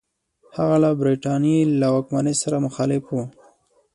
هغه 0.57 0.75
له 0.83 0.89
برټانیې 0.99 1.59
له 1.81 1.87
واکمنۍ 1.93 2.35
سره 2.43 2.63
مخالف 2.65 3.03
وو. 3.09 3.23